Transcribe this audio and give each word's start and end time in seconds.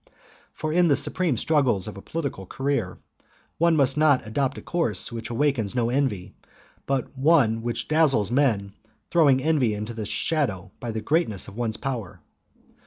For 0.53 0.73
in 0.73 0.87
the 0.87 0.95
supreme 0.95 1.37
struggles 1.37 1.87
of 1.87 1.95
a 1.95 2.01
political 2.01 2.47
career 2.47 2.97
one 3.59 3.75
must 3.75 3.97
not 3.97 4.25
adopt 4.25 4.57
a 4.57 4.61
course 4.63 5.11
which 5.11 5.29
awakens 5.29 5.75
no 5.75 5.91
envy, 5.91 6.33
but 6.87 7.15
one 7.15 7.61
which 7.61 7.87
dazzles 7.87 8.31
men, 8.31 8.73
throwing 9.11 9.43
envy 9.43 9.75
into 9.75 9.93
the 9.93 10.07
shade 10.07 10.71
by 10.79 10.89
the 10.89 11.01
greatness 11.01 11.47
of 11.47 11.55
one's 11.55 11.77
power. 11.77 12.19